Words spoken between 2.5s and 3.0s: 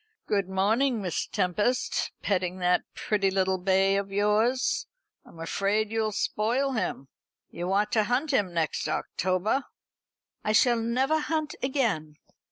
that